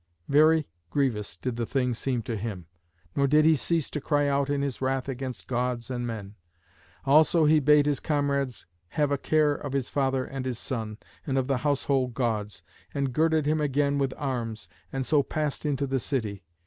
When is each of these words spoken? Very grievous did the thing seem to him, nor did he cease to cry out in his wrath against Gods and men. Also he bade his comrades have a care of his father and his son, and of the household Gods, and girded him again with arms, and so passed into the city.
Very 0.29 0.67
grievous 0.89 1.37
did 1.37 1.57
the 1.57 1.65
thing 1.67 1.93
seem 1.93 2.23
to 2.23 2.35
him, 2.35 2.65
nor 3.15 3.27
did 3.27 3.45
he 3.45 3.55
cease 3.55 3.87
to 3.91 4.01
cry 4.01 4.27
out 4.27 4.49
in 4.49 4.63
his 4.63 4.81
wrath 4.81 5.07
against 5.07 5.47
Gods 5.47 5.91
and 5.91 6.07
men. 6.07 6.33
Also 7.05 7.45
he 7.45 7.59
bade 7.59 7.85
his 7.85 7.99
comrades 7.99 8.65
have 8.87 9.11
a 9.11 9.17
care 9.19 9.53
of 9.53 9.73
his 9.73 9.89
father 9.89 10.25
and 10.25 10.43
his 10.43 10.57
son, 10.57 10.97
and 11.27 11.37
of 11.37 11.45
the 11.45 11.57
household 11.57 12.15
Gods, 12.15 12.63
and 12.95 13.13
girded 13.13 13.45
him 13.45 13.61
again 13.61 13.99
with 13.99 14.15
arms, 14.17 14.67
and 14.91 15.05
so 15.05 15.21
passed 15.21 15.67
into 15.67 15.85
the 15.85 15.99
city. 15.99 16.41